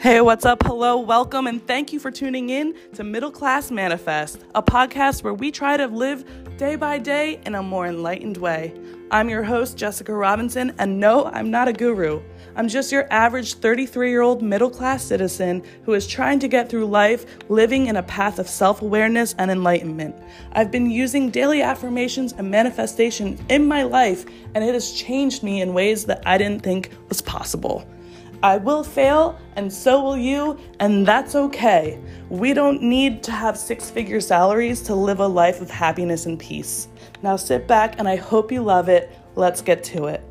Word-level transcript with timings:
Hey, 0.00 0.20
what's 0.20 0.44
up? 0.44 0.62
Hello, 0.62 1.00
welcome, 1.00 1.48
and 1.48 1.66
thank 1.66 1.92
you 1.92 1.98
for 1.98 2.12
tuning 2.12 2.50
in 2.50 2.76
to 2.94 3.02
Middle 3.02 3.32
Class 3.32 3.72
Manifest, 3.72 4.44
a 4.54 4.62
podcast 4.62 5.24
where 5.24 5.34
we 5.34 5.50
try 5.50 5.76
to 5.76 5.88
live 5.88 6.24
day 6.56 6.76
by 6.76 6.98
day 6.98 7.40
in 7.44 7.56
a 7.56 7.64
more 7.64 7.88
enlightened 7.88 8.36
way. 8.36 8.72
I'm 9.10 9.28
your 9.28 9.42
host, 9.42 9.76
Jessica 9.76 10.14
Robinson, 10.14 10.72
and 10.78 11.00
no, 11.00 11.24
I'm 11.24 11.50
not 11.50 11.66
a 11.66 11.72
guru. 11.72 12.22
I'm 12.54 12.68
just 12.68 12.92
your 12.92 13.12
average 13.12 13.54
33 13.54 14.10
year 14.10 14.22
old 14.22 14.40
middle 14.40 14.70
class 14.70 15.02
citizen 15.02 15.64
who 15.82 15.94
is 15.94 16.06
trying 16.06 16.38
to 16.38 16.48
get 16.48 16.68
through 16.68 16.86
life 16.86 17.26
living 17.48 17.86
in 17.86 17.96
a 17.96 18.02
path 18.04 18.38
of 18.38 18.48
self 18.48 18.82
awareness 18.82 19.34
and 19.36 19.50
enlightenment. 19.50 20.14
I've 20.52 20.70
been 20.70 20.92
using 20.92 21.28
daily 21.28 21.60
affirmations 21.60 22.34
and 22.34 22.48
manifestation 22.48 23.36
in 23.48 23.66
my 23.66 23.82
life, 23.82 24.26
and 24.54 24.62
it 24.62 24.74
has 24.74 24.92
changed 24.92 25.42
me 25.42 25.60
in 25.60 25.74
ways 25.74 26.04
that 26.04 26.22
I 26.24 26.38
didn't 26.38 26.62
think 26.62 26.92
was 27.08 27.20
possible. 27.20 27.84
I 28.42 28.56
will 28.56 28.84
fail, 28.84 29.38
and 29.56 29.72
so 29.72 30.00
will 30.02 30.16
you, 30.16 30.58
and 30.78 31.04
that's 31.04 31.34
okay. 31.34 31.98
We 32.28 32.54
don't 32.54 32.80
need 32.82 33.22
to 33.24 33.32
have 33.32 33.58
six 33.58 33.90
figure 33.90 34.20
salaries 34.20 34.80
to 34.82 34.94
live 34.94 35.18
a 35.18 35.26
life 35.26 35.60
of 35.60 35.70
happiness 35.70 36.26
and 36.26 36.38
peace. 36.38 36.86
Now 37.22 37.34
sit 37.34 37.66
back, 37.66 37.98
and 37.98 38.08
I 38.08 38.14
hope 38.14 38.52
you 38.52 38.62
love 38.62 38.88
it. 38.88 39.10
Let's 39.34 39.60
get 39.60 39.82
to 39.84 40.06
it. 40.06 40.22